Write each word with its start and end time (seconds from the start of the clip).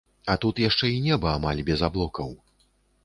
А 0.33 0.35
тут 0.45 0.61
яшчэ 0.61 0.89
і 0.95 1.03
неба 1.07 1.35
амаль 1.37 1.63
без 1.71 1.85
аблокаў. 1.89 2.37